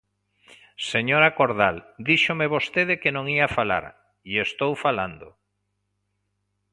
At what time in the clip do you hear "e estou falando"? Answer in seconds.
4.31-5.27